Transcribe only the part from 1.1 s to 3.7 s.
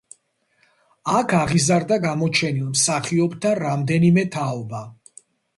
აქ აღიზარდა გამოჩენილ მსახიობთა